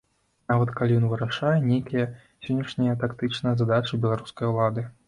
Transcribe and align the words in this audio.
Нават 0.51 0.71
калі 0.79 0.95
ён 1.01 1.05
вырашае 1.11 1.53
нейкія 1.67 2.09
сённяшнія 2.49 2.99
тактычныя 3.05 3.55
задачы 3.63 4.03
беларускай 4.09 4.55
улады. 4.57 4.91